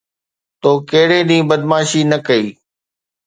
تو 0.61 0.71
ڪھڙي 0.89 1.19
ڏينھن 1.29 1.47
بدمعاشي 1.49 2.01
نه 2.11 2.17
ڪئي؟ 2.27 2.45